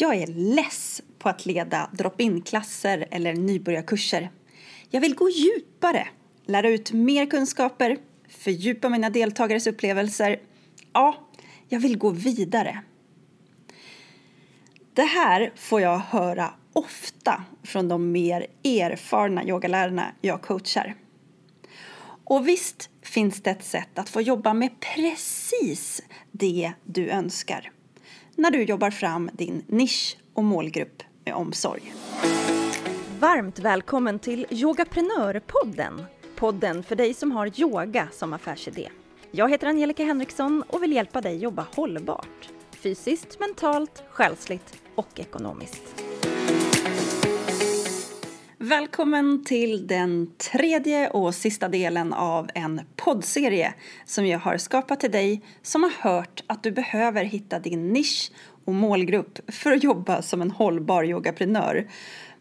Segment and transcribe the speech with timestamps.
[0.00, 4.30] Jag är less på att leda drop-in-klasser eller nybörjarkurser.
[4.90, 6.08] Jag vill gå djupare,
[6.46, 7.98] lära ut mer kunskaper,
[8.28, 10.40] fördjupa mina deltagares upplevelser.
[10.92, 11.28] Ja,
[11.68, 12.82] jag vill gå vidare.
[14.94, 20.94] Det här får jag höra ofta från de mer erfarna yogalärarna jag coachar.
[22.24, 26.02] Och visst finns det ett sätt att få jobba med precis
[26.32, 27.72] det du önskar
[28.38, 31.94] när du jobbar fram din nisch och målgrupp med omsorg.
[33.20, 36.04] Varmt välkommen till Yogaprenörpodden.
[36.36, 38.88] Podden för dig som har yoga som affärsidé.
[39.30, 42.48] Jag heter Angelica Henriksson och vill hjälpa dig jobba hållbart.
[42.70, 46.07] Fysiskt, mentalt, själsligt och ekonomiskt.
[48.68, 55.10] Välkommen till den tredje och sista delen av en poddserie som jag har skapat till
[55.10, 58.32] dig som har hört att du behöver hitta din nisch
[58.64, 61.88] och målgrupp för att jobba som en hållbar yogaprenör.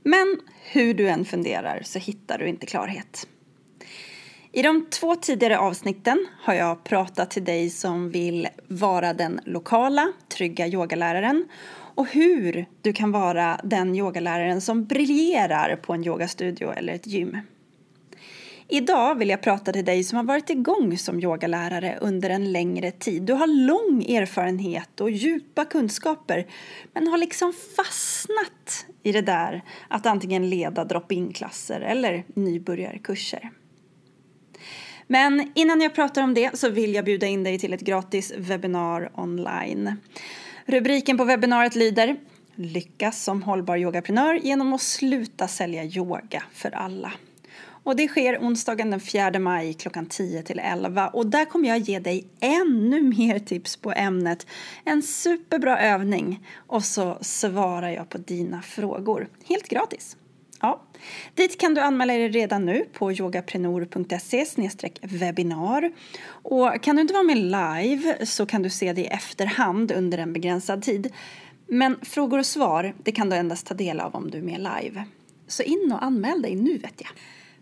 [0.04, 0.40] Men
[0.72, 3.28] hur du än funderar så hittar du inte klarhet.
[4.52, 10.12] I de två tidigare avsnitten har jag pratat till dig som vill vara den lokala,
[10.30, 11.46] trygga yogaläraren
[11.98, 17.38] och hur du kan vara den yogaläraren som briljerar på en yogastudio eller ett gym.
[18.68, 22.92] Idag vill jag prata till dig som har varit igång som yogalärare under en längre
[22.92, 23.24] tid.
[23.24, 26.48] Du har lång erfarenhet och djupa kunskaper
[26.94, 33.52] men har liksom fastnat i det där att antingen leda drop-in-klasser eller nybörjarkurser.
[35.08, 38.34] Men innan jag pratar om det så vill jag bjuda in dig till ett gratis
[38.38, 39.96] webbinar online.
[40.70, 42.16] Rubriken på webbinariet lyder
[42.56, 47.12] Lyckas som hållbar yogaprenör genom att sluta sälja yoga för alla.
[47.84, 51.78] Och det sker onsdagen den 4 maj klockan 10 till 11 och där kommer jag
[51.78, 54.48] ge dig ännu mer tips på ämnet.
[54.84, 60.18] En superbra övning och så svarar jag på dina frågor helt gratis.
[60.62, 60.82] Ja,
[61.36, 64.46] dit kan du anmäla dig redan nu på yogaprenor.se
[65.02, 65.92] webinar.
[66.30, 70.18] Och kan du inte vara med live så kan du se det i efterhand under
[70.18, 71.14] en begränsad tid.
[71.68, 74.60] Men frågor och svar det kan du endast ta del av om du är med
[74.60, 75.04] live.
[75.48, 77.10] Så in och anmäl dig nu vet jag.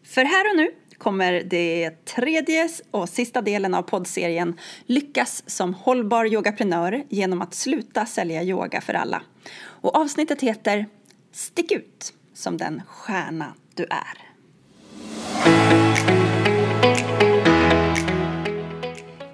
[0.03, 6.25] För här och nu kommer det tredje och sista delen av poddserien Lyckas som hållbar
[6.25, 9.21] yogaprenör genom att sluta sälja yoga för alla.
[9.57, 10.85] Och avsnittet heter
[11.31, 14.35] Stick ut som den stjärna du är.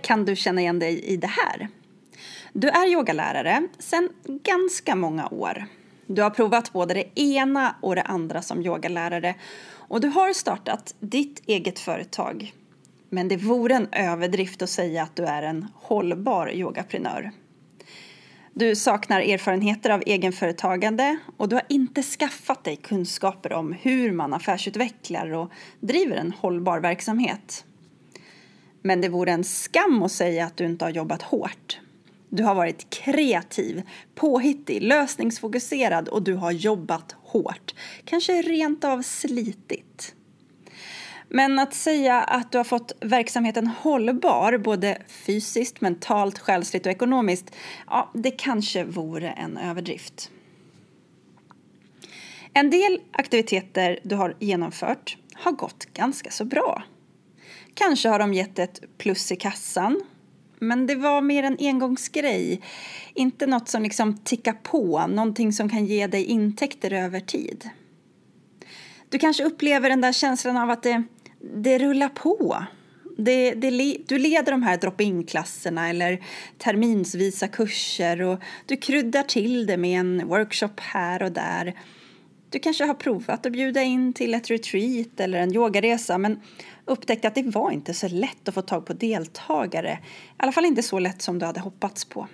[0.01, 1.67] Kan du känna igen dig i det här?
[2.53, 5.65] Du är yogalärare sedan ganska många år.
[6.05, 9.35] Du har provat både det ena och det andra som yogalärare
[9.91, 12.53] och du har startat ditt eget företag.
[13.09, 17.31] Men det vore en överdrift att säga att du är en hållbar yogaprenör.
[18.53, 24.33] Du saknar erfarenheter av egenföretagande och du har inte skaffat dig kunskaper om hur man
[24.33, 27.65] affärsutvecklar och driver en hållbar verksamhet.
[28.81, 31.79] Men det vore en skam att säga att du inte har jobbat hårt.
[32.29, 33.81] Du har varit kreativ,
[34.15, 37.75] påhittig, lösningsfokuserad och du har jobbat hårt.
[38.05, 40.15] Kanske rent av slitit.
[41.33, 47.55] Men att säga att du har fått verksamheten hållbar, både fysiskt, mentalt, själsligt och ekonomiskt,
[47.87, 50.31] ja, det kanske vore en överdrift.
[52.53, 56.83] En del aktiviteter du har genomfört har gått ganska så bra.
[57.73, 60.01] Kanske har de gett ett plus i kassan,
[60.59, 62.61] men det var mer en engångsgrej.
[63.13, 67.69] Inte något som liksom tickar på, någonting som kan ge dig intäkter över tid.
[69.09, 71.03] Du kanske upplever den där känslan av att det
[71.43, 72.65] det rullar på.
[73.17, 76.23] Det, det, du leder de här drop-in-klasserna eller
[76.57, 81.73] terminsvisa kurser och du kryddar till det med en workshop här och där.
[82.49, 86.39] Du kanske har provat att bjuda in till ett retreat eller en yogaresa men
[86.85, 89.99] upptäckte att det var inte så lätt att få tag på deltagare.
[90.01, 92.27] I alla fall inte så lätt som du hade hoppats på.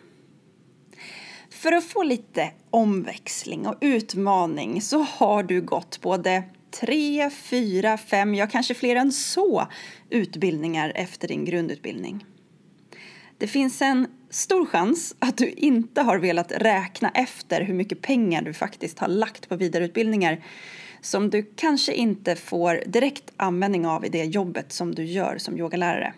[1.49, 8.35] För att få lite omväxling och utmaning så har du gått både tre, fyra, fem,
[8.35, 9.67] ja kanske fler än så
[10.09, 12.25] utbildningar efter din grundutbildning.
[13.37, 18.41] Det finns en stor chans att du inte har velat räkna efter hur mycket pengar
[18.41, 20.43] du faktiskt har lagt på vidareutbildningar
[21.01, 25.57] som du kanske inte får direkt användning av i det jobbet som du gör som
[25.57, 26.13] yogalärare.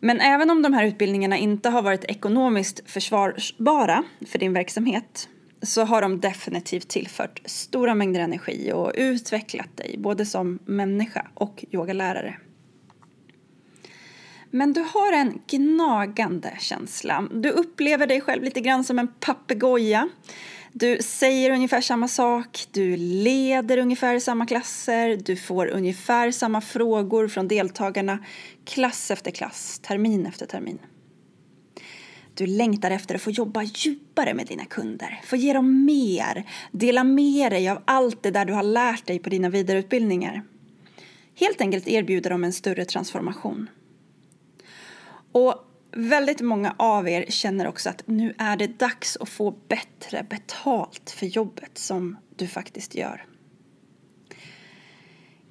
[0.00, 5.28] Men även om de här utbildningarna inte har varit ekonomiskt försvarbara för din verksamhet
[5.62, 11.64] så har de definitivt tillfört stora mängder energi och utvecklat dig både som människa och
[11.70, 12.36] yogalärare.
[14.50, 17.28] Men du har en gnagande känsla.
[17.32, 20.08] Du upplever dig själv lite grann som en papegoja.
[20.72, 27.28] Du säger ungefär samma sak, du leder ungefär samma klasser, du får ungefär samma frågor
[27.28, 28.18] från deltagarna
[28.64, 30.78] klass efter klass, termin efter termin.
[32.42, 37.04] Du längtar efter att få jobba djupare med dina kunder, få ge dem mer, dela
[37.04, 40.42] med dig av allt det där du har lärt dig på dina vidareutbildningar.
[41.34, 43.70] Helt enkelt erbjuda dem en större transformation.
[45.32, 45.54] Och
[45.90, 51.10] väldigt många av er känner också att nu är det dags att få bättre betalt
[51.10, 53.26] för jobbet som du faktiskt gör.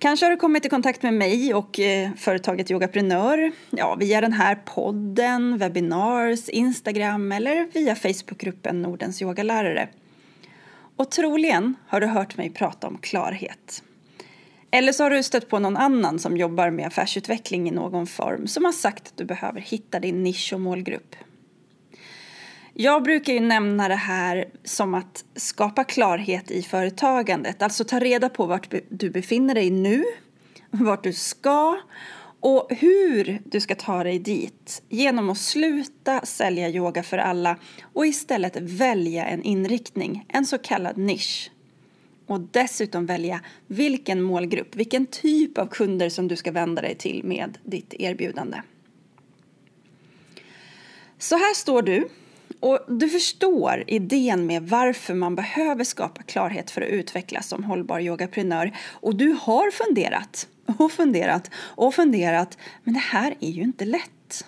[0.01, 4.33] Kanske har du kommit i kontakt med mig och eh, företaget Yogaprenör ja, via den
[4.33, 9.89] här podden, webinars, Instagram eller via Facebookgruppen Nordens yogalärare.
[10.95, 13.83] Och troligen har du hört mig prata om klarhet.
[14.71, 18.47] Eller så har du stött på någon annan som jobbar med affärsutveckling i någon form
[18.47, 21.15] som har sagt att du behöver hitta din nisch och målgrupp.
[22.73, 28.29] Jag brukar ju nämna det här som att skapa klarhet i företagandet, alltså ta reda
[28.29, 30.03] på vart du befinner dig nu,
[30.69, 31.77] vart du ska
[32.39, 37.57] och hur du ska ta dig dit genom att sluta sälja yoga för alla
[37.93, 41.51] och istället välja en inriktning, en så kallad nisch.
[42.27, 47.21] Och dessutom välja vilken målgrupp, vilken typ av kunder som du ska vända dig till
[47.23, 48.61] med ditt erbjudande.
[51.17, 52.09] Så här står du
[52.61, 57.99] och du förstår idén med varför man behöver skapa klarhet för att utvecklas som hållbar
[57.99, 58.77] yogaprenör.
[58.89, 60.47] Och du har funderat
[60.77, 64.45] och funderat och funderat, men det här är ju inte lätt.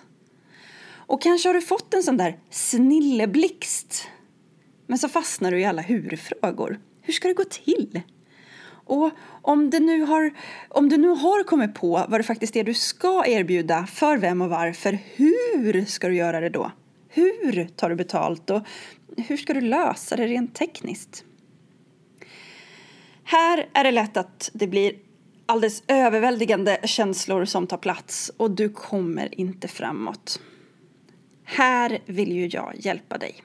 [1.06, 4.08] Och kanske har du fått en sån där snilleblixt.
[4.86, 6.80] Men så fastnar du i alla hur-frågor.
[7.02, 8.00] Hur ska det gå till?
[8.86, 9.10] Och
[9.42, 10.30] om, du, nu har,
[10.68, 14.42] om du nu har kommit på vad det faktiskt är du ska erbjuda, för vem
[14.42, 16.72] och varför, hur ska du göra det då?
[17.14, 18.62] Hur tar du betalt och
[19.16, 21.24] hur ska du lösa det rent tekniskt?
[23.24, 24.92] Här är det lätt att det blir
[25.46, 30.40] alldeles överväldigande känslor som tar plats och du kommer inte framåt.
[31.44, 33.42] Här vill ju jag hjälpa dig.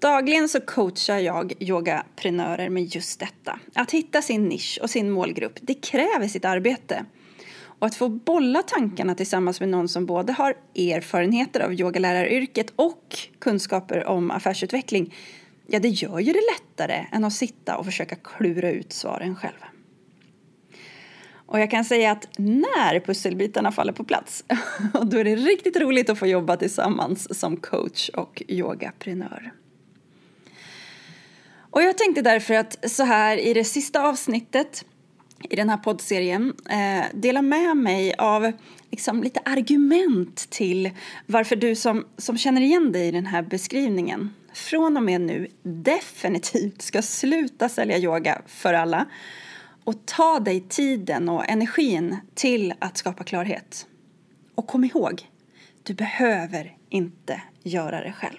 [0.00, 3.60] Dagligen så coachar jag yogaprenörer med just detta.
[3.74, 7.04] Att hitta sin nisch och sin målgrupp, det kräver sitt arbete.
[7.78, 13.16] Och att få bolla tankarna tillsammans med någon som både har erfarenheter av yogaläraryrket och
[13.38, 15.14] kunskaper om affärsutveckling,
[15.66, 19.58] ja det gör ju det lättare än att sitta och försöka klura ut svaren själv.
[21.48, 24.44] Och jag kan säga att när pusselbitarna faller på plats,
[25.02, 29.52] då är det riktigt roligt att få jobba tillsammans som coach och yogaprenör.
[31.70, 34.84] Och jag tänkte därför att så här i det sista avsnittet
[35.50, 38.52] i den här poddserien eh, dela med mig av
[38.90, 40.90] liksom, lite argument till
[41.26, 45.48] varför du som, som känner igen dig i den här beskrivningen från och med nu
[45.62, 49.06] definitivt ska sluta sälja yoga för alla
[49.84, 53.86] och ta dig tiden och energin till att skapa klarhet.
[54.54, 55.28] Och kom ihåg,
[55.82, 58.38] du behöver inte göra det själv.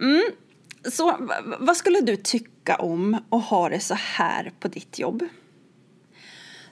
[0.00, 0.22] Mm,
[0.92, 5.28] så vad skulle du tycka om och ha det så här på ditt jobb?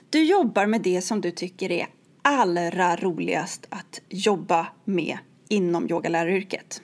[0.09, 1.87] Du jobbar med det som du tycker är
[2.21, 5.17] allra roligast att jobba med
[5.49, 6.81] inom yogaläraryrket.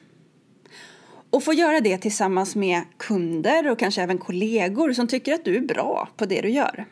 [1.29, 5.55] Och få göra det tillsammans med kunder och kanske även kollegor som tycker att du
[5.55, 6.85] är bra på det du gör.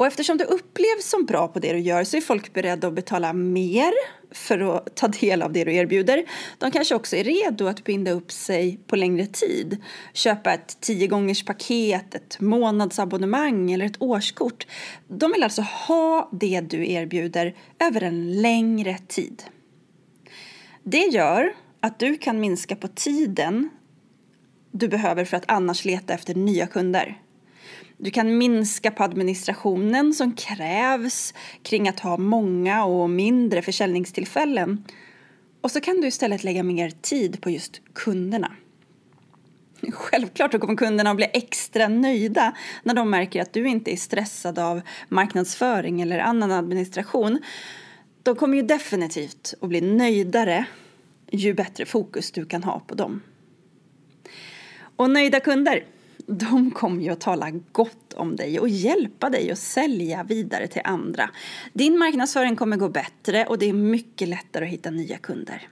[0.00, 2.94] Och eftersom du upplevs som bra på det du gör så är folk beredda att
[2.94, 3.92] betala mer
[4.30, 6.24] för att ta del av det du erbjuder.
[6.58, 9.76] De kanske också är redo att binda upp sig på längre tid.
[10.12, 14.66] Köpa ett tio gångers paket, ett månadsabonnemang eller ett årskort.
[15.08, 19.42] De vill alltså ha det du erbjuder över en längre tid.
[20.82, 23.70] Det gör att du kan minska på tiden
[24.70, 27.18] du behöver för att annars leta efter nya kunder.
[28.02, 34.84] Du kan minska på administrationen som krävs kring att ha många och mindre försäljningstillfällen.
[35.60, 38.52] Och så kan du istället lägga mer tid på just kunderna.
[39.92, 44.58] Självklart kommer kunderna att bli extra nöjda när de märker att du inte är stressad
[44.58, 47.38] av marknadsföring eller annan administration.
[48.22, 50.64] De kommer ju definitivt att bli nöjdare
[51.30, 53.22] ju bättre fokus du kan ha på dem.
[54.96, 55.84] Och nöjda kunder
[56.30, 60.82] de kommer ju att tala gott om dig och hjälpa dig att sälja vidare till
[60.84, 61.30] andra.
[61.72, 65.68] Din marknadsföring kommer gå bättre och det är mycket lättare att hitta nya kunder.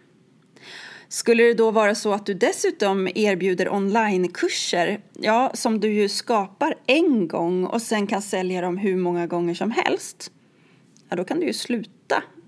[1.08, 6.74] Skulle det då vara så att du dessutom erbjuder onlinekurser, ja, som du ju skapar
[6.86, 10.32] en gång och sen kan sälja dem hur många gånger som helst,
[11.08, 11.97] ja, då kan du ju sluta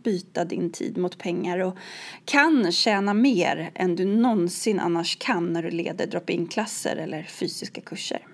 [0.02, 1.76] byta din tid mot pengar och
[2.25, 8.26] kan tjäna mer än du någonsin annars kan när du leder drop-in-klasser eller fysiska kurser.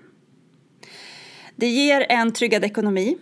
[1.55, 3.17] Det ger en tryggad ekonomi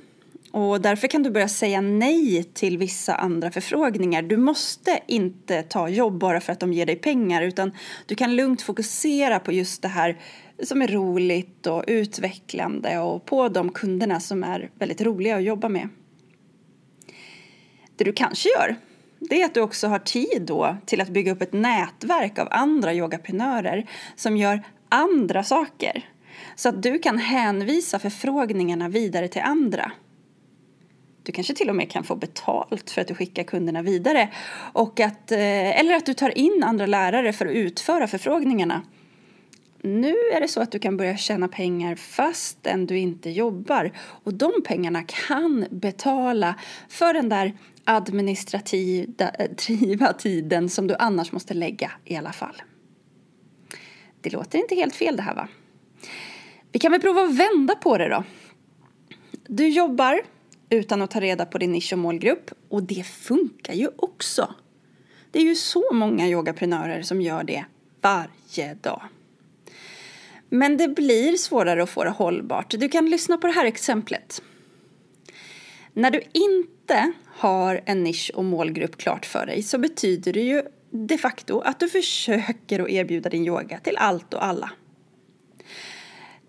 [0.51, 4.21] och därför kan du börja säga nej till vissa andra förfrågningar.
[4.21, 7.71] Du måste inte ta jobb bara för att de ger dig pengar utan
[8.05, 10.17] du kan lugnt fokusera på just det här
[10.63, 15.69] som är roligt och utvecklande och på de kunderna som är väldigt roliga att jobba
[15.69, 15.89] med.
[17.95, 18.75] Det du kanske gör
[19.19, 22.47] det är att du också har tid då till att bygga upp ett nätverk av
[22.51, 26.09] andra yogaprenörer som gör andra saker
[26.55, 29.91] så att du kan hänvisa förfrågningarna vidare till andra.
[31.23, 34.29] Du kanske till och med kan få betalt för att du skickar kunderna vidare.
[34.73, 38.81] Och att, eh, eller att du tar in andra lärare för att utföra förfrågningarna.
[39.81, 43.91] Nu är det så att du kan börja tjäna pengar fastän du inte jobbar.
[43.97, 46.55] Och de pengarna kan betala
[46.89, 47.53] för den där
[47.85, 52.61] administrativa eh, tiden som du annars måste lägga i alla fall.
[54.21, 55.47] Det låter inte helt fel det här va?
[56.71, 58.23] Vi kan väl prova att vända på det då.
[59.47, 60.21] Du jobbar
[60.69, 64.55] utan att ta reda på din nisch och målgrupp och det funkar ju också.
[65.31, 67.65] Det är ju så många yogaprenörer som gör det
[68.01, 69.01] varje dag.
[70.49, 72.79] Men det blir svårare att få det hållbart.
[72.79, 74.41] Du kan lyssna på det här exemplet.
[75.97, 80.63] När du inte har en nisch och målgrupp klart för dig så betyder det ju
[80.91, 84.71] de facto att du försöker att erbjuda din yoga till allt och alla.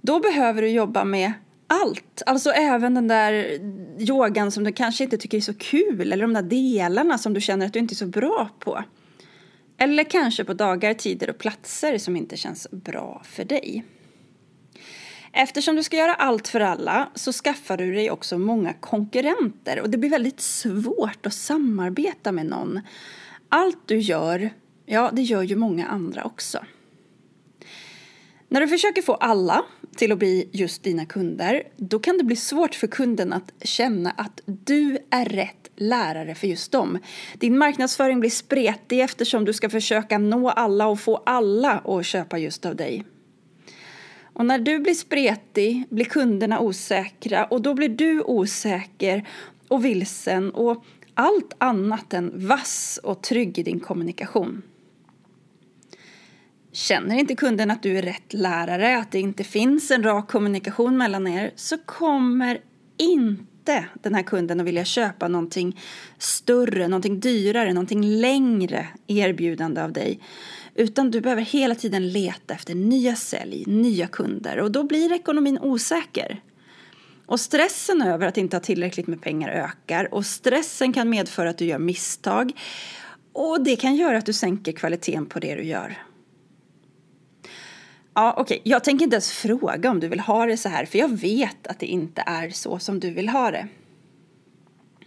[0.00, 1.33] Då behöver du jobba med
[1.67, 3.33] allt, alltså även den där
[3.99, 7.41] yogan som du kanske inte tycker är så kul eller de där delarna som du
[7.41, 8.85] känner att du inte är så bra på.
[9.79, 13.85] Eller kanske på dagar, tider och platser som inte känns bra för dig.
[15.38, 19.90] Eftersom du ska göra allt för alla så skaffar du dig också många konkurrenter och
[19.90, 22.81] det blir väldigt svårt att samarbeta med någon.
[23.49, 24.50] Allt du gör,
[24.87, 26.59] ja det gör ju många andra också.
[28.49, 29.62] När du försöker få alla
[29.97, 34.11] till att bli just dina kunder, då kan det bli svårt för kunden att känna
[34.11, 36.99] att du är rätt lärare för just dem.
[37.35, 42.38] Din marknadsföring blir spretig eftersom du ska försöka nå alla och få alla att köpa
[42.38, 43.05] just av dig.
[44.37, 49.28] Och när du blir spretig blir kunderna osäkra och då blir du osäker
[49.69, 54.62] och vilsen och allt annat än vass och trygg i din kommunikation.
[56.73, 60.97] Känner inte kunden att du är rätt lärare, att det inte finns en rak kommunikation
[60.97, 62.61] mellan er, så kommer
[62.97, 63.56] inte
[64.02, 65.80] den här kunden att vilja köpa någonting
[66.18, 70.20] större, någonting dyrare, någonting längre erbjudande av dig.
[70.75, 75.58] Utan du behöver hela tiden leta efter nya sälj, nya kunder och då blir ekonomin
[75.58, 76.40] osäker.
[77.26, 81.58] Och stressen över att inte ha tillräckligt med pengar ökar och stressen kan medföra att
[81.58, 82.52] du gör misstag
[83.32, 85.99] och det kan göra att du sänker kvaliteten på det du gör.
[88.18, 88.42] Ja, okej.
[88.42, 88.73] Okay.
[88.73, 91.66] Jag tänker inte ens fråga om du vill ha det så här för jag vet
[91.66, 93.68] att det inte är så som du vill ha det.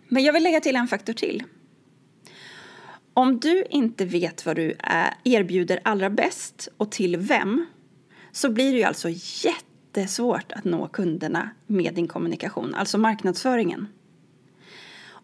[0.07, 1.43] Men jag vill lägga till en faktor till.
[3.13, 7.65] Om du inte vet vad du eh, erbjuder allra bäst och till vem
[8.31, 9.09] så blir det ju alltså
[9.45, 13.87] jättesvårt att nå kunderna med din kommunikation, alltså marknadsföringen.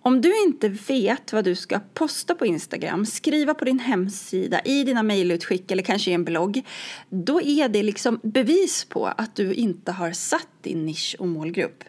[0.07, 4.83] Om du inte vet vad du ska posta på Instagram, skriva på din hemsida, i
[4.83, 6.61] dina mejlutskick eller kanske i en blogg,
[7.09, 11.83] då är det liksom bevis på att du inte har satt din nisch och målgrupp.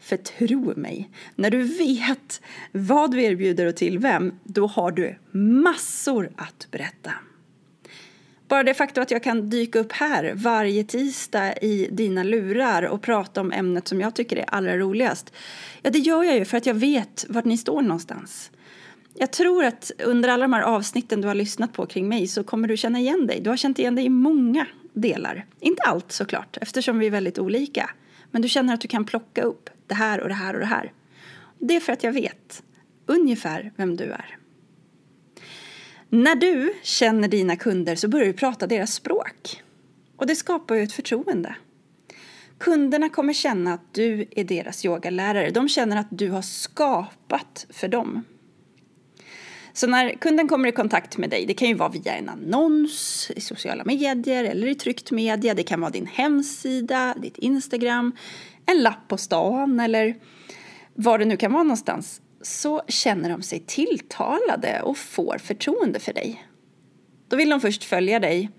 [0.00, 2.40] För tro mig, när du vet
[2.72, 7.12] vad du erbjuder och till vem, då har du massor att berätta.
[8.48, 13.02] Bara det faktum att jag kan dyka upp här varje tisdag i dina lurar och
[13.02, 15.32] prata om ämnet som jag tycker är allra roligast.
[15.82, 18.50] Ja, det gör jag ju för att jag vet vart ni står någonstans.
[19.14, 22.44] Jag tror att under alla de här avsnitten du har lyssnat på kring mig så
[22.44, 23.40] kommer du känna igen dig.
[23.40, 25.46] Du har känt igen dig i många delar.
[25.60, 27.90] Inte allt såklart, eftersom vi är väldigt olika.
[28.30, 30.66] Men du känner att du kan plocka upp det här och det här och det
[30.66, 30.92] här.
[31.58, 32.62] Det är för att jag vet
[33.06, 34.38] ungefär vem du är.
[36.16, 39.62] När du känner dina kunder så börjar du prata deras språk.
[40.16, 41.56] Och det skapar ju ett förtroende.
[42.58, 45.50] Kunderna kommer känna att du är deras yogalärare.
[45.50, 48.24] De känner att du har skapat för dem.
[49.72, 53.30] Så när kunden kommer i kontakt med dig, det kan ju vara via en annons
[53.36, 58.16] i sociala medier eller i tryckt media, det kan vara din hemsida, ditt Instagram,
[58.66, 60.16] en lapp på stan eller
[60.94, 66.12] var det nu kan vara någonstans så känner de sig tilltalade och får förtroende för
[66.12, 66.46] dig.
[67.28, 68.50] Då vill de först följa dig,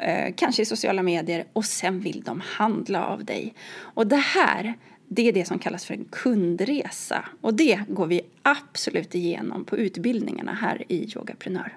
[0.00, 3.54] eh, kanske i sociala medier, och sen vill de handla av dig.
[3.74, 4.74] Och det här,
[5.08, 7.24] det är det som kallas för en kundresa.
[7.40, 11.76] Och det går vi absolut igenom på utbildningarna här i Yogaprenör.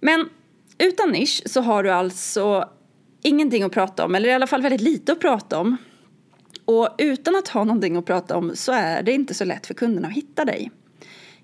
[0.00, 0.28] Men
[0.78, 2.68] utan nisch så har du alltså
[3.22, 5.76] ingenting att prata om, eller i alla fall väldigt lite att prata om.
[6.70, 9.74] Och utan att ha någonting att prata om så är det inte så lätt för
[9.74, 10.70] kunderna att hitta dig.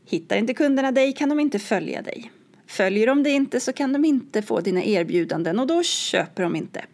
[0.04, 2.30] Hittar inte kunderna dig kan de inte följa dig.
[2.66, 6.56] Följer de dig inte så kan de inte få dina erbjudanden och då köper de
[6.56, 6.85] inte.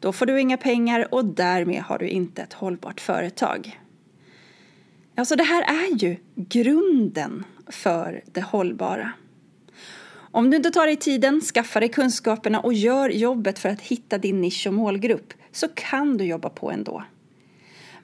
[0.00, 3.80] Då får du inga pengar och därmed har du inte ett hållbart företag.
[5.14, 9.12] Alltså det här är ju grunden för det hållbara.
[10.12, 14.18] Om du inte tar dig tiden, skaffar dig kunskaperna och gör jobbet för att hitta
[14.18, 17.04] din nisch och målgrupp så kan du jobba på ändå.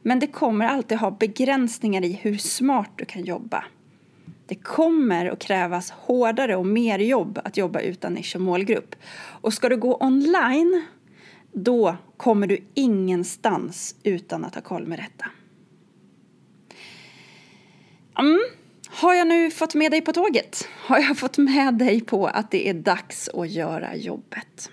[0.07, 3.65] Men det kommer alltid ha begränsningar i hur smart du kan jobba.
[4.47, 8.95] Det kommer att krävas hårdare och mer jobb att jobba utan nisch och målgrupp.
[9.41, 10.85] Och ska du gå online,
[11.53, 15.31] då kommer du ingenstans utan att ha koll med detta.
[18.19, 18.41] Mm.
[18.89, 20.69] Har jag nu fått med dig på tåget?
[20.73, 24.71] Har jag fått med dig på att det är dags att göra jobbet?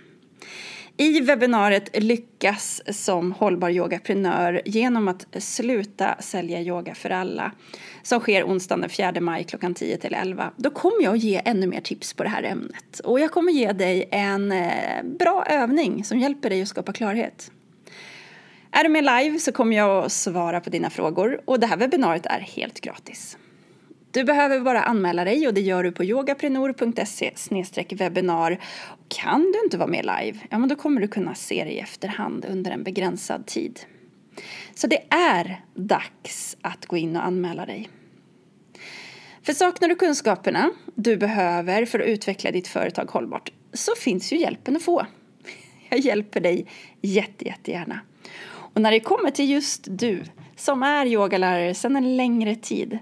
[1.04, 7.52] I webbinariet Lyckas som hållbar yogaprenör genom att sluta sälja yoga för alla
[8.04, 10.52] som sker onsdagen den 4 maj klockan 10 till 11.
[10.58, 13.52] Då kommer jag att ge ännu mer tips på det här ämnet och jag kommer
[13.52, 17.52] ge dig en eh, bra övning som hjälper dig att skapa klarhet.
[18.72, 21.78] Är du med live så kommer jag att svara på dina frågor och det här
[21.78, 23.38] webbinariet är helt gratis.
[24.14, 27.34] Du behöver bara anmäla dig och det gör du på yogaprenor.se
[27.90, 28.60] webbinar.
[29.08, 31.80] Kan du inte vara med live, ja men då kommer du kunna se det i
[31.80, 33.80] efterhand under en begränsad tid.
[34.76, 37.90] Så det är dags att gå in och anmäla dig.
[39.44, 44.38] För saknar du kunskaperna du behöver för att utveckla ditt företag hållbart så finns ju
[44.38, 45.06] hjälpen att få.
[45.90, 46.66] Jag hjälper dig
[47.02, 48.00] jätte, jättegärna.
[48.46, 50.24] Och när det kommer till just du
[50.56, 53.00] som är yogalärare sedan en längre tid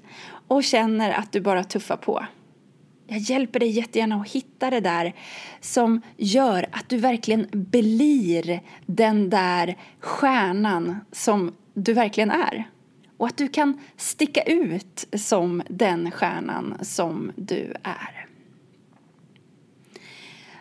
[0.51, 2.25] och känner att du bara tuffar på.
[3.07, 5.15] Jag hjälper dig jättegärna att hitta det där
[5.61, 12.69] som gör att du verkligen blir den där stjärnan som du verkligen är.
[13.17, 18.27] Och att du kan sticka ut som den stjärnan som du är.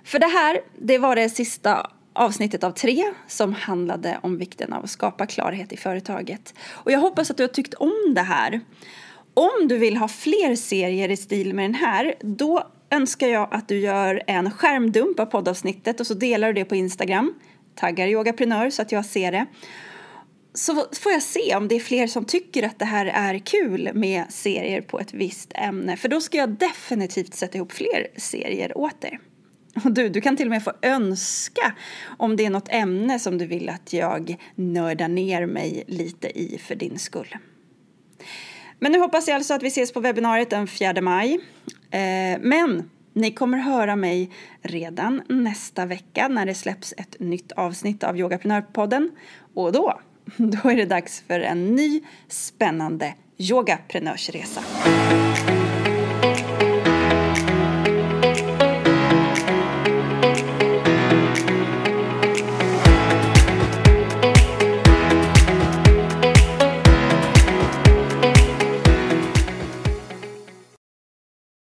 [0.05, 4.85] För det här, det var det sista avsnittet av tre som handlade om vikten av
[4.85, 6.55] att skapa klarhet i företaget.
[6.71, 8.61] Och jag hoppas att du har tyckt om det här.
[9.35, 13.69] Om du vill ha fler serier i stil med den här, då önskar jag att
[13.69, 17.35] du gör en skärmdump av poddavsnittet och så delar du det på Instagram.
[17.75, 19.47] Taggar yogaprenör så att jag ser det.
[20.55, 23.91] Så får jag se om det är fler som tycker att det här är kul
[23.95, 25.97] med serier på ett visst ämne.
[25.97, 29.21] För då ska jag definitivt sätta ihop fler serier åt er.
[29.85, 31.75] Och du, du kan till och med få önska
[32.19, 36.59] om det är något ämne som du vill att jag nördar ner mig lite i
[36.59, 37.37] för din skull.
[38.81, 41.35] Men nu hoppas jag alltså att vi ses på webbinariet den 4 maj.
[41.91, 44.31] Eh, men ni kommer höra mig
[44.63, 49.11] redan nästa vecka när det släpps ett nytt avsnitt av Yogaprenörpodden.
[49.55, 50.01] Och då,
[50.37, 54.61] då är det dags för en ny spännande yogaprenörsresa.